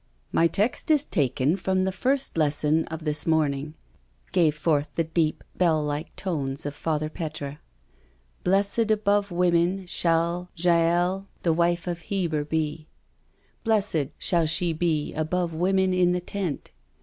[0.31, 3.75] "My text is taken from the first lesson of this morning,"
[4.31, 7.59] gave forth the deep, bell like tones of Father Petre
[8.43, 12.87] —"Blessed above women shall Jael the wife 196 NO SURRENDER of Heber be.
[13.63, 16.71] Blessed shall she be above women in the tent.